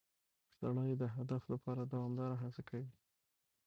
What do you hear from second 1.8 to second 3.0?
دوامداره هڅه کوي